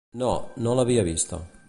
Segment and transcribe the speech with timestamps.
[0.21, 0.29] No,
[0.67, 1.43] no l'havia vista.